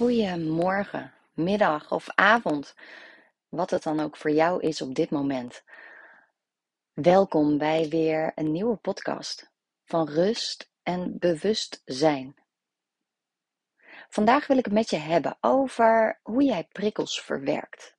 [0.00, 2.74] Goedemorgen, middag of avond,
[3.48, 5.62] wat het dan ook voor jou is op dit moment.
[6.92, 9.50] Welkom bij weer een nieuwe podcast
[9.84, 12.34] van rust en bewustzijn.
[14.08, 17.96] Vandaag wil ik het met je hebben over hoe jij prikkels verwerkt.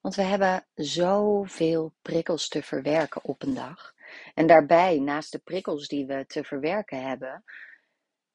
[0.00, 3.94] Want we hebben zoveel prikkels te verwerken op een dag.
[4.34, 7.44] En daarbij, naast de prikkels die we te verwerken hebben,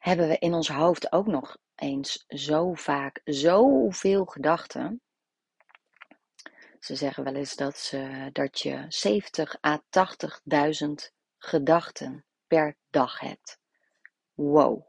[0.01, 5.01] hebben we in ons hoofd ook nog eens zo vaak zoveel gedachten.
[6.79, 10.91] Ze zeggen wel eens dat, ze, dat je 70 à 80.000
[11.37, 13.59] gedachten per dag hebt.
[14.33, 14.85] Wow.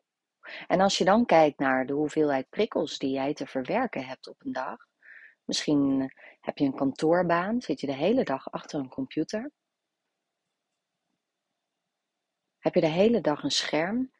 [0.67, 4.45] En als je dan kijkt naar de hoeveelheid prikkels die jij te verwerken hebt op
[4.45, 4.87] een dag.
[5.45, 9.51] Misschien heb je een kantoorbaan, zit je de hele dag achter een computer.
[12.59, 14.11] Heb je de hele dag een scherm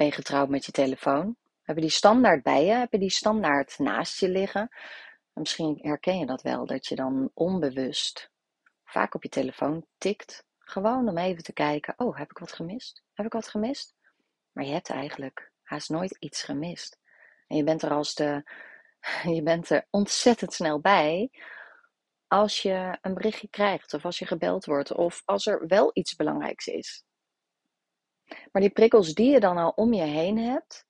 [0.00, 1.36] ben je getrouwd met je telefoon?
[1.62, 2.72] Heb je die standaard bij je?
[2.72, 4.68] Heb je die standaard naast je liggen?
[5.32, 8.30] misschien herken je dat wel, dat je dan onbewust
[8.84, 10.44] vaak op je telefoon tikt.
[10.58, 13.02] Gewoon om even te kijken, oh, heb ik wat gemist?
[13.12, 13.94] Heb ik wat gemist?
[14.52, 16.98] Maar je hebt eigenlijk haast nooit iets gemist.
[17.46, 18.42] En je bent er als de,
[19.36, 21.30] je bent er ontzettend snel bij
[22.26, 26.16] als je een berichtje krijgt of als je gebeld wordt of als er wel iets
[26.16, 27.04] belangrijks is.
[28.52, 30.86] Maar die prikkels die je dan al om je heen hebt,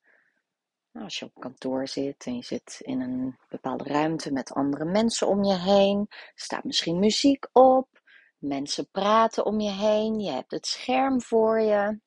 [0.91, 4.85] nou, als je op kantoor zit en je zit in een bepaalde ruimte met andere
[4.85, 8.01] mensen om je heen, staat misschien muziek op,
[8.37, 11.99] mensen praten om je heen, je hebt het scherm voor je.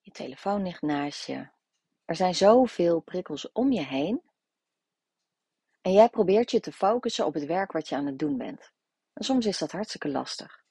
[0.00, 1.48] Je telefoon ligt naast je.
[2.04, 4.22] Er zijn zoveel prikkels om je heen.
[5.80, 8.72] En jij probeert je te focussen op het werk wat je aan het doen bent.
[9.12, 10.61] En soms is dat hartstikke lastig.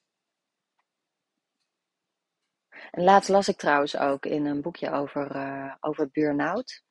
[2.92, 6.82] En laatst las ik trouwens ook in een boekje over, uh, over burn-out.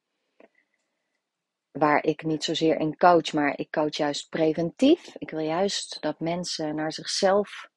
[1.71, 5.15] Waar ik niet zozeer in coach, maar ik coach juist preventief.
[5.17, 7.69] Ik wil juist dat mensen naar zichzelf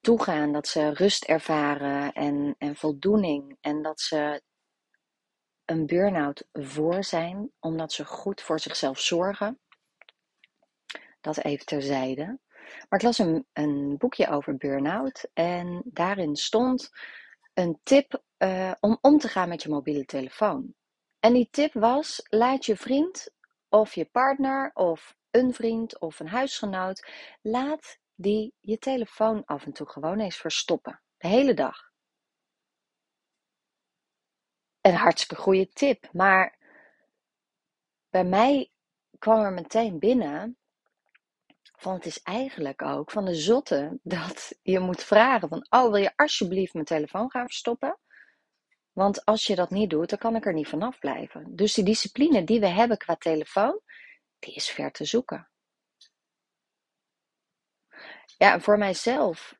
[0.00, 0.52] toe gaan.
[0.52, 3.56] Dat ze rust ervaren en, en voldoening.
[3.60, 4.42] En dat ze
[5.64, 9.60] een burn-out voor zijn, omdat ze goed voor zichzelf zorgen.
[11.20, 12.38] Dat even terzijde.
[12.88, 16.90] Maar ik las een, een boekje over burn-out en daarin stond
[17.60, 20.74] een tip uh, om om te gaan met je mobiele telefoon.
[21.18, 23.34] En die tip was: laat je vriend
[23.68, 27.08] of je partner of een vriend of een huisgenoot,
[27.42, 31.02] laat die je telefoon af en toe gewoon eens verstoppen.
[31.16, 31.88] De hele dag.
[34.80, 36.58] Een hartstikke goede tip, maar
[38.10, 38.70] bij mij
[39.18, 40.59] kwam er meteen binnen
[41.80, 45.96] van het is eigenlijk ook van de zotte dat je moet vragen van, oh wil
[45.96, 47.98] je alsjeblieft mijn telefoon gaan verstoppen?
[48.92, 51.56] Want als je dat niet doet, dan kan ik er niet vanaf blijven.
[51.56, 53.80] Dus die discipline die we hebben qua telefoon,
[54.38, 55.48] die is ver te zoeken.
[58.36, 59.54] Ja, voor mijzelf,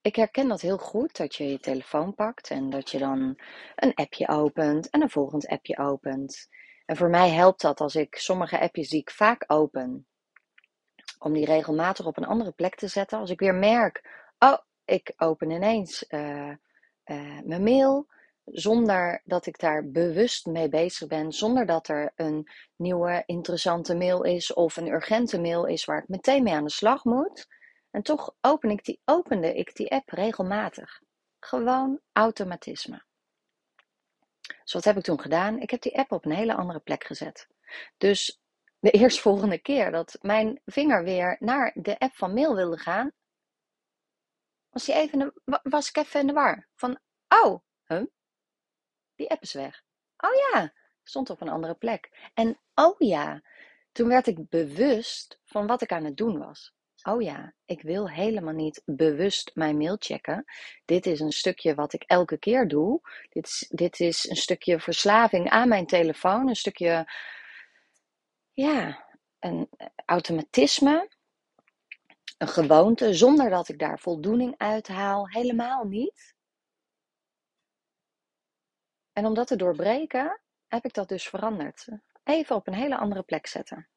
[0.00, 3.40] ik herken dat heel goed, dat je je telefoon pakt en dat je dan
[3.74, 6.48] een appje opent en een volgend appje opent.
[6.86, 10.07] En voor mij helpt dat als ik sommige appjes die ik vaak open,
[11.18, 13.18] om die regelmatig op een andere plek te zetten.
[13.18, 16.52] Als ik weer merk, oh, ik open ineens uh,
[17.04, 18.06] uh, mijn mail,
[18.44, 24.22] zonder dat ik daar bewust mee bezig ben, zonder dat er een nieuwe interessante mail
[24.22, 27.46] is of een urgente mail is waar ik meteen mee aan de slag moet.
[27.90, 31.00] En toch open ik die, opende ik die app regelmatig.
[31.40, 33.02] Gewoon automatisme.
[34.62, 35.58] Dus wat heb ik toen gedaan?
[35.58, 37.48] Ik heb die app op een hele andere plek gezet.
[37.96, 38.40] Dus
[38.78, 43.12] de eerstvolgende keer dat mijn vinger weer naar de app van mail wilde gaan,
[44.70, 46.68] was, die even was ik even in de war.
[46.74, 47.60] Van, oh,
[49.18, 49.82] die app is weg.
[50.16, 50.72] Oh ja,
[51.02, 52.30] stond op een andere plek.
[52.34, 53.42] En oh ja,
[53.92, 56.72] toen werd ik bewust van wat ik aan het doen was.
[57.02, 60.44] Oh ja, ik wil helemaal niet bewust mijn mail checken.
[60.84, 63.00] Dit is een stukje wat ik elke keer doe.
[63.28, 66.48] Dit is, dit is een stukje verslaving aan mijn telefoon.
[66.48, 67.12] Een stukje
[68.60, 69.04] ja,
[69.38, 69.68] een
[70.04, 71.10] automatisme,
[72.38, 76.34] een gewoonte, zonder dat ik daar voldoening uit haal, helemaal niet.
[79.12, 81.88] En om dat te doorbreken, heb ik dat dus veranderd.
[82.24, 83.88] Even op een hele andere plek zetten.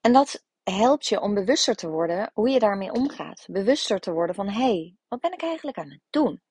[0.00, 3.46] En dat helpt je om bewuster te worden hoe je daarmee omgaat.
[3.50, 6.42] Bewuster te worden van, hé, hey, wat ben ik eigenlijk aan het doen?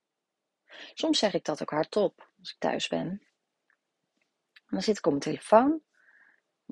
[0.93, 3.27] Soms zeg ik dat ook hardop als ik thuis ben.
[4.65, 5.81] dan zit ik op mijn telefoon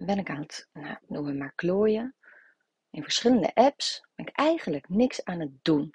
[0.05, 2.15] ben ik aan het, nou, noemen we maar klooien.
[2.89, 5.93] In verschillende apps ben ik eigenlijk niks aan het doen.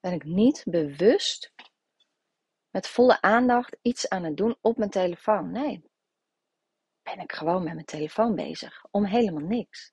[0.00, 1.52] Ben ik niet bewust
[2.70, 5.50] met volle aandacht iets aan het doen op mijn telefoon.
[5.50, 5.90] Nee,
[7.02, 9.92] ben ik gewoon met mijn telefoon bezig, om helemaal niks.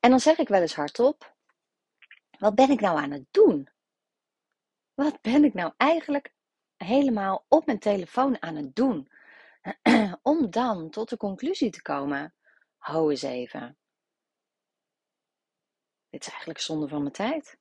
[0.00, 1.36] En dan zeg ik wel eens hardop:
[2.38, 3.68] wat ben ik nou aan het doen?
[4.94, 6.34] Wat ben ik nou eigenlijk
[6.76, 9.10] helemaal op mijn telefoon aan het doen?
[10.22, 12.34] Om dan tot de conclusie te komen:
[12.76, 13.76] hou eens even.
[16.10, 17.58] Dit is eigenlijk zonde van mijn tijd.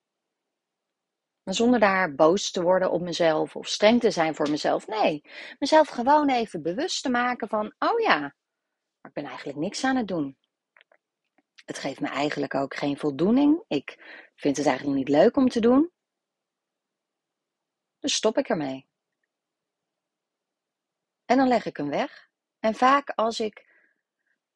[1.44, 4.88] Maar zonder daar boos te worden op mezelf of streng te zijn voor mezelf.
[4.88, 5.22] Nee,
[5.60, 8.36] mezelf gewoon even bewust te maken van: oh ja,
[9.02, 10.38] ik ben eigenlijk niks aan het doen.
[11.66, 13.64] Het geeft me eigenlijk ook geen voldoening.
[13.68, 13.98] Ik
[14.36, 15.92] vind het eigenlijk niet leuk om te doen.
[18.00, 18.90] Dus stop ik ermee.
[21.32, 22.30] En dan leg ik hem weg.
[22.60, 23.66] En vaak als ik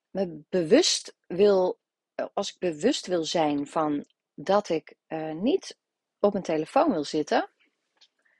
[0.10, 1.80] me bewust wil,
[2.34, 5.78] als ik bewust wil zijn van dat ik uh, niet
[6.20, 7.50] op mijn telefoon wil zitten,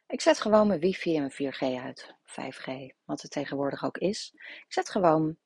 [0.08, 2.16] ik zet gewoon mijn wifi en mijn 4G uit.
[2.26, 4.32] 5G, wat het tegenwoordig ook is.
[4.36, 5.38] Ik zet gewoon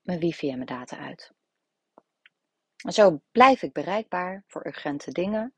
[0.00, 1.32] mijn wifi en mijn data uit.
[2.84, 5.54] En zo blijf ik bereikbaar voor urgente dingen.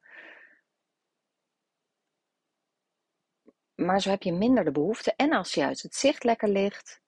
[3.85, 5.13] Maar zo heb je minder de behoefte.
[5.17, 7.01] En als uit het zicht lekker ligt.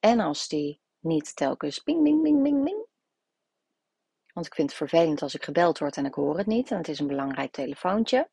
[0.00, 2.86] En als die niet telkens ping, ping, ping, ping, ping.
[4.32, 6.70] Want ik vind het vervelend als ik gebeld word en ik hoor het niet.
[6.70, 8.30] En het is een belangrijk telefoontje.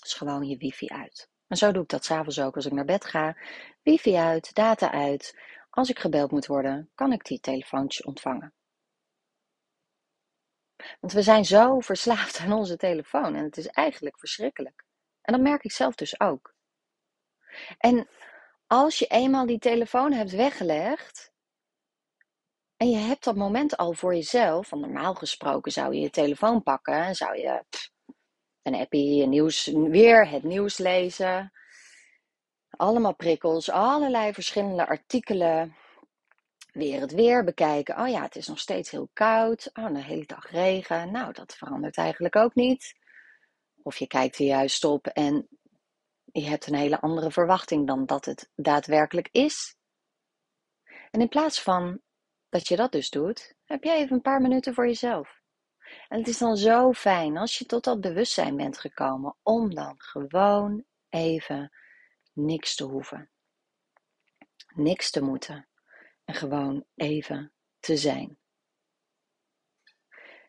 [0.00, 1.28] Dus gewoon je wifi uit.
[1.46, 3.36] En zo doe ik dat s'avonds ook als ik naar bed ga.
[3.82, 5.38] Wifi uit, data uit.
[5.70, 8.54] Als ik gebeld moet worden, kan ik die telefoontjes ontvangen.
[11.00, 14.84] Want we zijn zo verslaafd aan onze telefoon en het is eigenlijk verschrikkelijk.
[15.22, 16.55] En dat merk ik zelf dus ook.
[17.78, 18.08] En
[18.66, 21.32] als je eenmaal die telefoon hebt weggelegd
[22.76, 26.62] en je hebt dat moment al voor jezelf, van normaal gesproken zou je je telefoon
[26.62, 27.64] pakken en zou je
[28.62, 31.52] een appie, nieuws, weer het nieuws lezen.
[32.70, 35.76] Allemaal prikkels, allerlei verschillende artikelen
[36.72, 38.00] weer het weer bekijken.
[38.00, 39.70] Oh ja, het is nog steeds heel koud.
[39.72, 41.10] Oh, een hele dag regen.
[41.10, 42.94] Nou, dat verandert eigenlijk ook niet.
[43.82, 45.48] Of je kijkt er juist op en
[46.40, 49.76] je hebt een hele andere verwachting dan dat het daadwerkelijk is.
[51.10, 52.00] En in plaats van
[52.48, 55.40] dat je dat dus doet, heb je even een paar minuten voor jezelf.
[56.08, 59.94] En het is dan zo fijn als je tot dat bewustzijn bent gekomen om dan
[59.96, 61.72] gewoon even
[62.32, 63.30] niks te hoeven.
[64.74, 65.68] Niks te moeten
[66.24, 68.38] en gewoon even te zijn.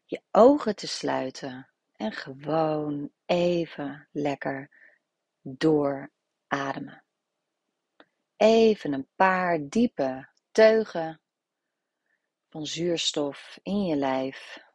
[0.06, 4.77] Je ogen te sluiten en gewoon even lekker
[5.58, 7.04] doorademen.
[8.36, 11.22] Even een paar diepe teugen
[12.50, 14.66] van zuurstof in je lijf.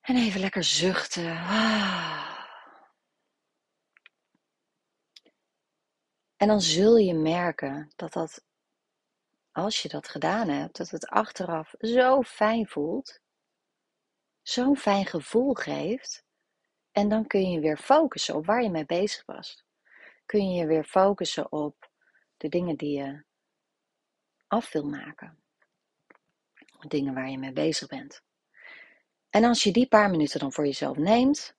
[0.00, 1.36] En even lekker zuchten.
[6.36, 8.44] En dan zul je merken dat dat,
[9.52, 13.20] als je dat gedaan hebt, dat het achteraf zo fijn voelt,
[14.42, 16.26] zo'n fijn gevoel geeft.
[16.98, 19.64] En dan kun je weer focussen op waar je mee bezig was.
[20.26, 21.90] Kun je weer focussen op
[22.36, 23.22] de dingen die je
[24.46, 25.38] af wil maken.
[26.88, 28.22] Dingen waar je mee bezig bent.
[29.30, 31.56] En als je die paar minuten dan voor jezelf neemt,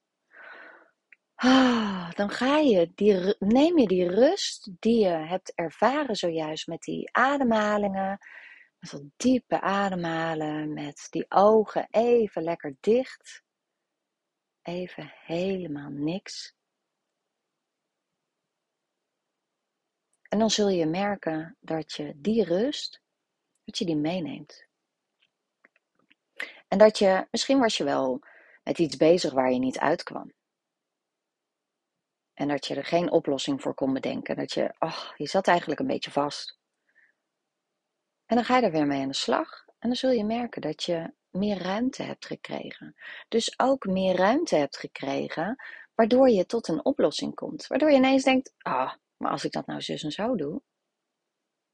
[1.36, 6.82] Ah, dan ga je die, neem je die rust die je hebt ervaren zojuist met
[6.82, 8.20] die ademhalingen,
[8.80, 13.44] met dat diepe ademhalen, met die ogen even lekker dicht,
[14.62, 16.58] even helemaal niks.
[20.30, 23.02] En dan zul je merken dat je die rust,
[23.64, 24.68] dat je die meeneemt.
[26.68, 28.20] En dat je, misschien was je wel
[28.64, 30.34] met iets bezig waar je niet uitkwam.
[32.34, 34.36] En dat je er geen oplossing voor kon bedenken.
[34.36, 36.60] Dat je, ach, je zat eigenlijk een beetje vast.
[38.26, 39.66] En dan ga je er weer mee aan de slag.
[39.66, 42.96] En dan zul je merken dat je meer ruimte hebt gekregen.
[43.28, 45.64] Dus ook meer ruimte hebt gekregen,
[45.96, 47.68] waardoor je tot een oplossing komt.
[47.68, 50.62] Waardoor je ineens denkt, ah, maar als ik dat nou zus en zo doe,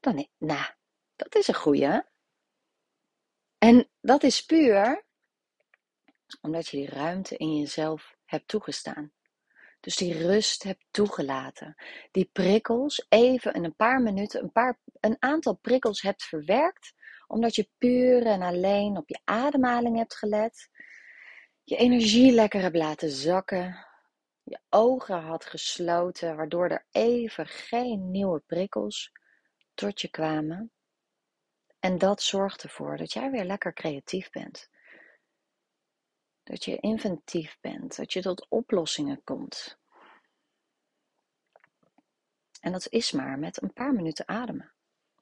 [0.00, 0.70] dan, nou,
[1.16, 2.02] dat is een goeie.
[3.58, 5.04] En dat is puur
[6.40, 9.12] omdat je die ruimte in jezelf hebt toegestaan.
[9.80, 11.74] Dus die rust hebt toegelaten.
[12.10, 16.94] Die prikkels even in een paar minuten, een, paar, een aantal prikkels hebt verwerkt.
[17.26, 20.68] Omdat je puur en alleen op je ademhaling hebt gelet.
[21.64, 23.86] Je energie lekker hebt laten zakken.
[24.42, 29.12] Je ogen had gesloten, waardoor er even geen nieuwe prikkels
[29.74, 30.72] tot je kwamen.
[31.78, 34.70] En dat zorgt ervoor dat jij weer lekker creatief bent.
[36.42, 39.78] Dat je inventief bent, dat je tot oplossingen komt.
[42.60, 44.72] En dat is maar met een paar minuten ademen.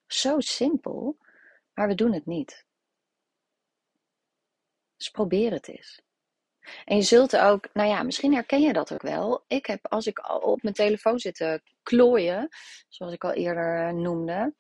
[0.07, 1.17] Zo simpel,
[1.75, 2.67] maar we doen het niet.
[4.97, 6.03] Dus probeer het eens.
[6.85, 9.45] En je zult ook, nou ja, misschien herken je dat ook wel.
[9.47, 12.49] Ik heb, als ik al op mijn telefoon zit te klooien,
[12.89, 14.55] zoals ik al eerder eh, noemde,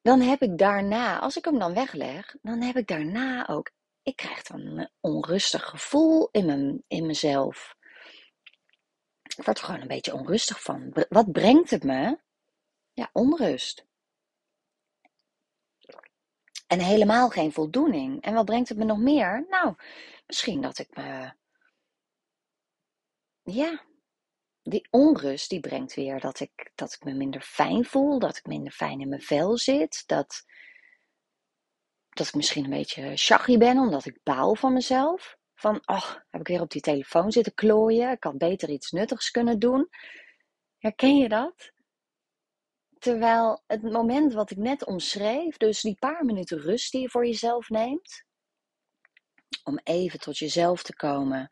[0.00, 3.70] dan heb ik daarna, als ik hem dan wegleg, dan heb ik daarna ook,
[4.02, 7.76] ik krijg dan een onrustig gevoel in, mijn, in mezelf.
[9.36, 11.06] Ik word er gewoon een beetje onrustig van.
[11.08, 12.18] Wat brengt het me?
[12.92, 13.86] Ja, onrust.
[16.74, 18.22] En helemaal geen voldoening.
[18.22, 19.46] En wat brengt het me nog meer?
[19.48, 19.74] Nou,
[20.26, 21.32] misschien dat ik me.
[23.42, 23.84] Ja,
[24.62, 28.46] die onrust die brengt weer dat ik, dat ik me minder fijn voel, dat ik
[28.46, 30.44] minder fijn in mijn vel zit, dat,
[32.08, 35.36] dat ik misschien een beetje shaggy ben omdat ik baal van mezelf.
[35.54, 39.30] Van, oh, heb ik weer op die telefoon zitten klooien, ik had beter iets nuttigs
[39.30, 39.88] kunnen doen.
[40.78, 41.72] Herken je dat?
[43.04, 47.26] Terwijl het moment wat ik net omschreef, dus die paar minuten rust die je voor
[47.26, 48.24] jezelf neemt,
[49.64, 51.50] om even tot jezelf te komen,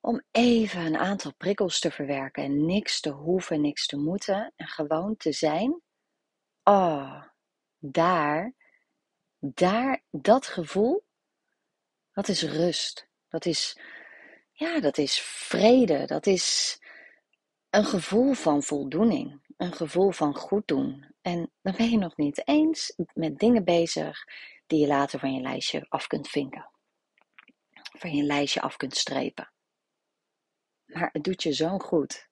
[0.00, 4.66] om even een aantal prikkels te verwerken en niks te hoeven, niks te moeten en
[4.66, 5.82] gewoon te zijn.
[6.62, 7.24] Oh,
[7.78, 8.54] daar,
[9.38, 11.04] daar, dat gevoel,
[12.12, 13.08] dat is rust.
[13.28, 13.78] Dat is,
[14.52, 16.04] ja, dat is vrede.
[16.04, 16.78] Dat is
[17.70, 19.46] een gevoel van voldoening.
[19.58, 21.14] Een gevoel van goed doen.
[21.22, 24.24] En dan ben je nog niet eens met dingen bezig
[24.66, 26.70] die je later van je lijstje af kunt vinken.
[27.98, 29.52] Van je lijstje af kunt strepen.
[30.84, 32.28] Maar het doet je zo goed.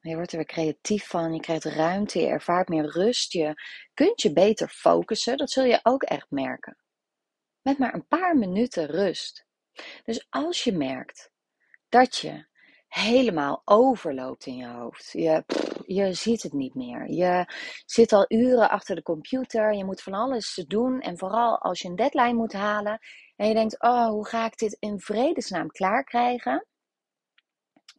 [0.00, 3.54] Je wordt er weer creatief van, je krijgt ruimte, je ervaart meer rust, je
[3.94, 5.36] kunt je beter focussen.
[5.36, 6.76] Dat zul je ook echt merken.
[7.62, 9.46] Met maar een paar minuten rust.
[10.04, 11.30] Dus als je merkt
[11.88, 12.46] dat je
[12.88, 15.10] helemaal overloopt in je hoofd.
[15.12, 15.44] Je,
[15.86, 17.10] je ziet het niet meer.
[17.10, 17.46] Je
[17.86, 19.74] zit al uren achter de computer.
[19.74, 21.00] Je moet van alles doen.
[21.00, 22.98] En vooral als je een deadline moet halen.
[23.36, 26.66] En je denkt, oh, hoe ga ik dit in vredesnaam klaarkrijgen?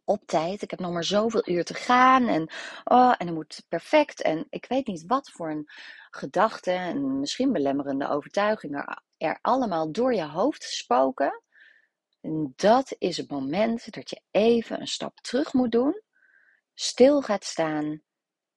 [0.04, 0.62] Op tijd.
[0.62, 2.28] Ik heb nog maar zoveel uur te gaan.
[2.28, 2.50] En,
[2.84, 4.22] oh, en het moet perfect.
[4.22, 5.70] En ik weet niet wat voor een
[6.10, 11.42] gedachten en misschien belemmerende overtuigingen er allemaal door je hoofd spoken.
[12.20, 16.02] En dat is het moment dat je even een stap terug moet doen,
[16.78, 18.02] stil gaat staan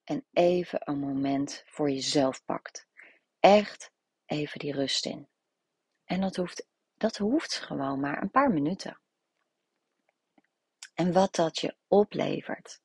[0.04, 2.86] en even een moment voor jezelf pakt.
[3.38, 3.90] Echt
[4.26, 5.28] even die rust in.
[6.04, 9.00] En dat hoeft, dat hoeft gewoon maar een paar minuten.
[10.94, 12.80] En wat dat je oplevert.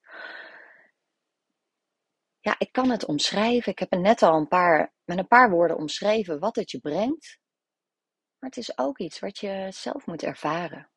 [2.40, 3.72] Ja, ik kan het omschrijven.
[3.72, 6.80] Ik heb het net al een paar, met een paar woorden omschreven wat het je
[6.80, 7.40] brengt.
[8.40, 10.90] Maar het is ook iets wat je zelf moet ervaren.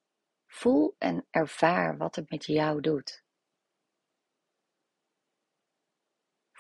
[0.47, 3.27] Voel en ervaar wat het met jou doet.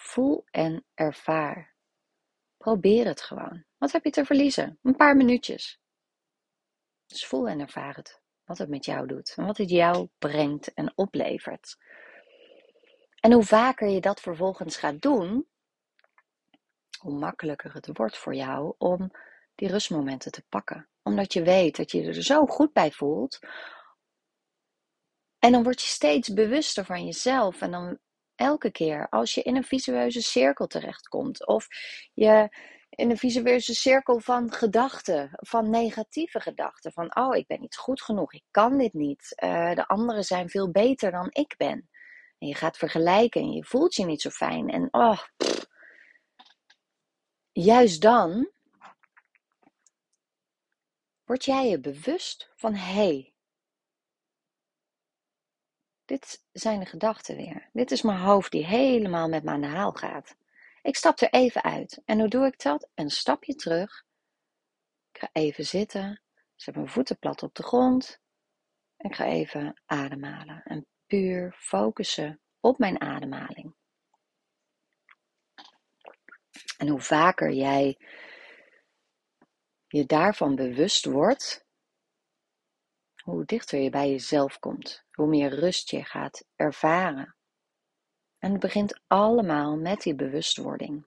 [0.01, 1.75] Voel en ervaar.
[2.57, 3.65] Probeer het gewoon.
[3.79, 4.79] Wat heb je te verliezen?
[4.83, 5.81] Een paar minuutjes.
[7.07, 8.21] Dus voel en ervaar het.
[8.45, 9.35] Wat het met jou doet.
[9.37, 11.77] En wat het jou brengt en oplevert.
[13.21, 15.49] En hoe vaker je dat vervolgens gaat doen,
[16.99, 19.11] hoe makkelijker het wordt voor jou om
[19.55, 20.89] die rustmomenten te pakken.
[21.03, 23.39] Omdat je weet dat je er zo goed bij voelt.
[25.39, 27.61] En dan word je steeds bewuster van jezelf.
[27.61, 27.99] En dan
[28.39, 31.47] elke keer als je in een visueuze cirkel terechtkomt.
[31.47, 31.67] Of
[32.15, 32.49] je
[32.91, 36.93] in een visueuze cirkel van gedachten, van negatieve gedachten.
[36.93, 39.33] Van, oh, ik ben niet goed genoeg, ik kan dit niet.
[39.45, 41.89] Uh, de anderen zijn veel beter dan ik ben.
[42.39, 44.69] En je gaat vergelijken en je voelt je niet zo fijn.
[44.69, 45.19] En oh,
[47.53, 48.51] juist dan
[51.25, 53.33] word jij je bewust van hé, hey,
[56.09, 57.69] dit zijn de gedachten weer.
[57.73, 60.37] Dit is mijn hoofd die helemaal met me aan de haal gaat.
[60.83, 62.03] Ik stap er even uit.
[62.05, 62.89] En hoe doe ik dat?
[62.95, 64.05] Een stapje terug.
[65.13, 66.23] Ik ga even zitten.
[66.55, 68.21] Zet mijn voeten plat op de grond.
[68.97, 70.63] Ik ga even ademhalen.
[70.63, 73.75] En puur focussen op mijn ademhaling.
[76.77, 77.99] En hoe vaker jij
[79.87, 81.67] je daarvan bewust wordt,
[83.31, 87.37] hoe dichter je bij jezelf komt, hoe meer rust je gaat ervaren.
[88.39, 91.07] En het begint allemaal met die bewustwording.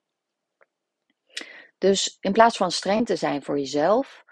[1.78, 4.24] Dus in plaats van streng te zijn voor jezelf,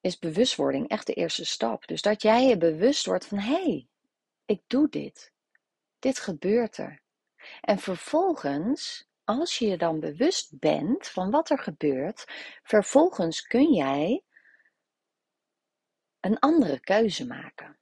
[0.00, 1.86] is bewustwording echt de eerste stap.
[1.86, 3.88] Dus dat jij je bewust wordt van hé, hey,
[4.44, 5.32] ik doe dit.
[5.98, 7.02] Dit gebeurt er.
[7.60, 12.24] En vervolgens als je je dan bewust bent van wat er gebeurt,
[12.62, 14.23] vervolgens kun jij
[16.24, 17.78] een andere keuze maken.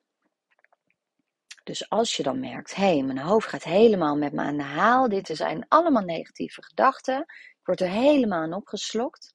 [1.65, 4.63] Dus als je dan merkt, hé, hey, mijn hoofd gaat helemaal met me aan de
[4.63, 9.35] haal, dit zijn allemaal negatieve gedachten, ik word er helemaal in opgeslokt,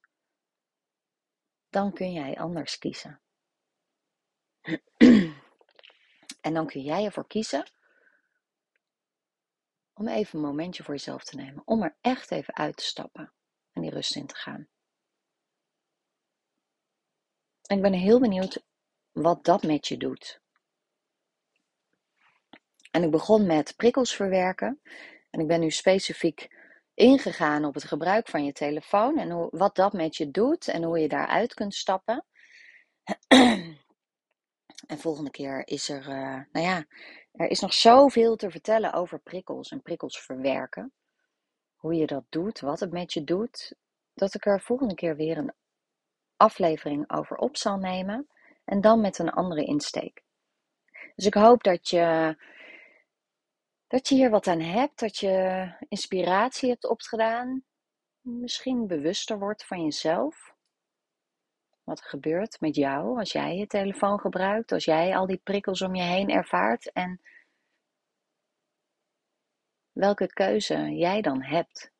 [1.70, 3.22] dan kun jij anders kiezen.
[6.42, 7.72] en dan kun jij ervoor kiezen
[9.94, 13.34] om even een momentje voor jezelf te nemen, om er echt even uit te stappen
[13.72, 14.68] en die rust in te gaan.
[17.62, 18.66] En ik ben heel benieuwd
[19.22, 20.42] wat dat met je doet.
[22.92, 24.82] En ik begon met prikkels verwerken.
[25.30, 26.48] En ik ben nu specifiek
[26.94, 30.84] ingegaan op het gebruik van je telefoon en hoe, wat dat met je doet en
[30.84, 32.26] hoe je daaruit kunt stappen.
[34.88, 36.86] En volgende keer is er, uh, nou ja,
[37.32, 40.94] er is nog zoveel te vertellen over prikkels en prikkels verwerken.
[41.76, 43.76] Hoe je dat doet, wat het met je doet.
[44.14, 45.54] Dat ik er volgende keer weer een
[46.36, 48.28] aflevering over op zal nemen.
[48.68, 50.24] En dan met een andere insteek.
[51.16, 52.38] Dus ik hoop dat je,
[53.88, 55.00] dat je hier wat aan hebt.
[55.00, 57.64] Dat je inspiratie hebt opgedaan.
[58.22, 60.56] Misschien bewuster wordt van jezelf.
[61.84, 64.72] Wat er gebeurt met jou als jij je telefoon gebruikt.
[64.72, 66.92] Als jij al die prikkels om je heen ervaart.
[66.92, 67.22] En
[69.92, 71.92] welke keuze jij dan hebt.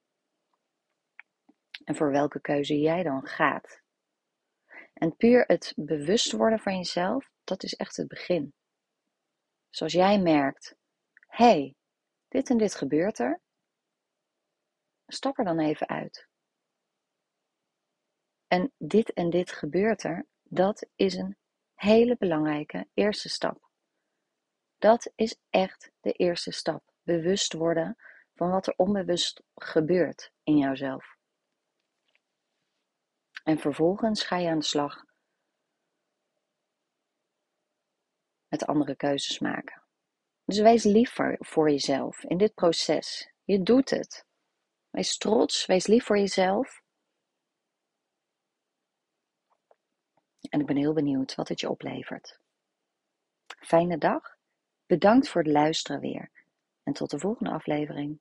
[1.84, 3.86] En voor welke keuze jij dan gaat.
[4.98, 8.54] En puur het bewust worden van jezelf, dat is echt het begin.
[9.70, 10.76] Zoals jij merkt,
[11.28, 11.76] hé, hey,
[12.28, 13.42] dit en dit gebeurt er.
[15.08, 16.28] Stap er dan even uit.
[18.48, 21.38] En dit en dit gebeurt er, dat is een
[21.74, 23.70] hele belangrijke eerste stap.
[24.78, 26.84] Dat is echt de eerste stap.
[27.04, 27.96] Bewust worden
[28.34, 31.17] van wat er onbewust gebeurt in jouzelf.
[33.48, 35.06] En vervolgens ga je aan de slag
[38.48, 39.84] met andere keuzes maken.
[40.46, 43.34] Dus wees lief voor, jezelf in dit proces.
[43.44, 44.26] Je doet het.
[44.90, 46.82] Wees trots, wees lief voor jezelf.
[50.50, 52.40] En ik ben heel benieuwd wat het je oplevert.
[53.46, 54.38] Fijne dag.
[54.86, 56.32] Bedankt voor het luisteren weer.
[56.84, 58.20] En tot de volgende aflevering.